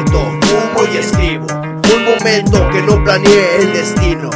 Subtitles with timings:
[0.00, 1.46] fumo y escribo.
[1.82, 4.30] Fue un momento que no planeé el destino.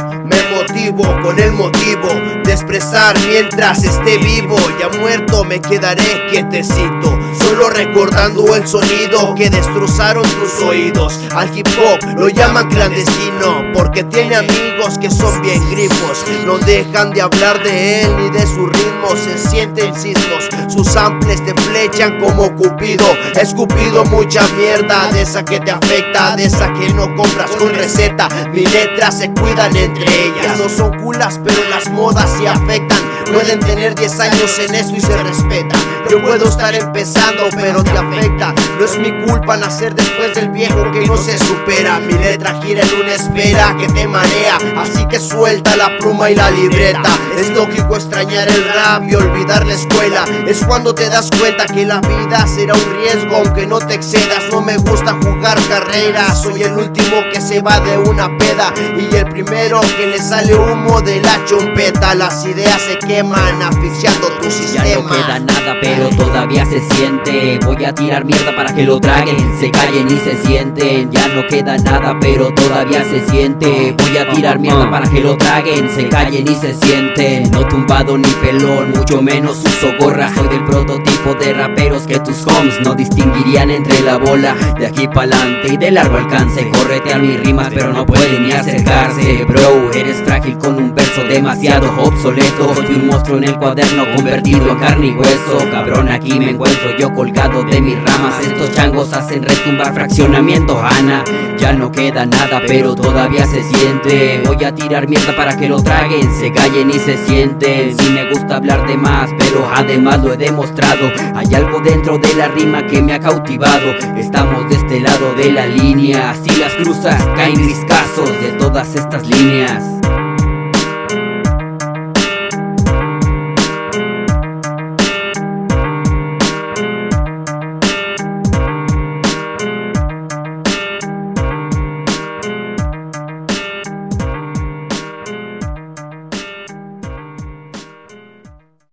[1.23, 2.09] Con el motivo
[2.43, 4.57] de expresar mientras esté vivo.
[4.79, 7.17] Ya muerto me quedaré quietecito.
[7.39, 11.19] Solo recordando el sonido que destrozaron tus oídos.
[11.35, 16.23] Al hip hop lo llaman clandestino porque tiene amigos que son bien grifos.
[16.45, 19.15] No dejan de hablar de él ni de su ritmo.
[19.15, 20.49] Se sienten sismos.
[20.67, 23.05] Sus samples te flechan como Cupido.
[23.39, 28.27] Escupido mucha mierda de esa que te afecta, de esa que no compras con receta.
[28.51, 30.56] Mis letras se cuidan entre ellas.
[30.57, 32.97] No son culas, pero las modas sí afectan.
[33.31, 35.75] Pueden tener 10 años en eso y se respeta.
[36.09, 38.53] Yo puedo estar empezando, pero te afecta.
[38.79, 41.99] No es mi culpa nacer después del viejo que no se supera.
[41.99, 44.57] Mi letra gira en una esfera que te marea.
[44.77, 47.09] Así que suelta la pluma y la libreta.
[47.37, 50.23] Es lógico extrañar el rap y olvidar la escuela.
[50.47, 54.45] Es cuando te das cuenta que la vida será un riesgo, aunque no te excedas.
[54.49, 56.41] No me gusta jugar carreras.
[56.41, 60.55] Soy el último que se va de una peda y el primero que le sale
[60.55, 62.15] humo de la chompeta.
[62.15, 64.85] Las ideas se queman, asfixiando tu sistema.
[64.85, 67.59] Ya no queda nada, pero pero todavía se siente.
[67.65, 71.09] Voy a tirar mierda para que lo traguen, se callen y se sienten.
[71.09, 73.95] Ya no queda nada, pero todavía se siente.
[73.97, 77.49] Voy a tirar mierda para que lo traguen, se callen y se sienten.
[77.49, 80.31] No tumbado ni pelón, mucho menos uso gorra.
[80.35, 85.07] Soy del prototipo de raperos que tus homes no distinguirían entre la bola de aquí
[85.07, 86.69] pa'lante y de largo alcance.
[86.69, 89.43] Córrete a mis rimas, pero no pueden ni acercarse.
[89.45, 92.75] Bro, eres frágil con un verso demasiado obsoleto.
[92.75, 95.67] Soy un monstruo en el cuaderno convertido en carne y hueso.
[95.71, 98.39] Cabrón, aquí me encuentro yo colgado de mis ramas.
[98.41, 101.23] Estos changos hacen retumbar fraccionamiento, Ana.
[101.57, 104.43] Ya no queda nada, pero todavía se siente.
[104.45, 107.97] Voy a tirar mierda para que lo traguen, se callen y se sienten.
[107.97, 111.11] Si me gusta hablar de más, pero además lo he demostrado.
[111.35, 113.91] Hay algo dentro de la rima que me ha cautivado.
[114.17, 116.35] Estamos de este lado de la línea.
[116.35, 119.96] Si las cruzas, caen mis casos de todas estas líneas.